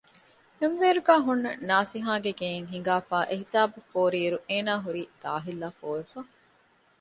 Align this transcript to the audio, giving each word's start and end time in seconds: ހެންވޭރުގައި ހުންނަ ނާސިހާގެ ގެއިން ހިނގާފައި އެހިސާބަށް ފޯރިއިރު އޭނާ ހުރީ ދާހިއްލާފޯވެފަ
ހެންވޭރުގައި 0.59 1.23
ހުންނަ 1.25 1.51
ނާސިހާގެ 1.69 2.31
ގެއިން 2.39 2.67
ހިނގާފައި 2.73 3.27
އެހިސާބަށް 3.31 3.89
ފޯރިއިރު 3.91 4.37
އޭނާ 4.49 4.73
ހުރީ 4.83 5.03
ދާހިއްލާފޯވެފަ 5.21 6.19